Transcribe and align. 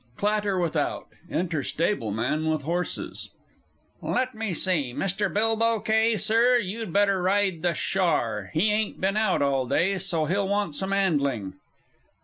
(Clatter 0.17 0.57
without; 0.57 1.09
enter 1.29 1.61
Stablemen 1.61 2.49
with 2.49 2.63
horses.) 2.63 3.29
Let 4.01 4.33
me 4.33 4.51
see 4.51 4.95
Mr. 4.97 5.31
Bilbow 5.31 5.79
Kay, 5.85 6.17
Sir, 6.17 6.57
you'd 6.57 6.91
better 6.91 7.21
ride 7.21 7.61
the 7.61 7.75
Shar; 7.75 8.49
he 8.51 8.71
ain't 8.71 8.99
been 8.99 9.15
out 9.15 9.43
all 9.43 9.67
day, 9.67 9.99
so 9.99 10.25
he'll 10.25 10.47
want 10.47 10.73
some 10.73 10.91
'andling. 10.91 11.53